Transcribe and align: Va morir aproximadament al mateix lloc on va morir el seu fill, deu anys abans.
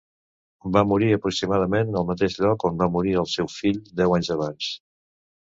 Va 0.77 0.81
morir 0.91 1.09
aproximadament 1.17 1.99
al 2.01 2.07
mateix 2.09 2.39
lloc 2.45 2.67
on 2.71 2.81
va 2.81 2.89
morir 2.97 3.13
el 3.25 3.29
seu 3.35 3.53
fill, 3.59 3.81
deu 4.01 4.17
anys 4.19 4.33
abans. 4.39 4.73